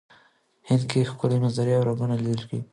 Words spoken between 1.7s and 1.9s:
او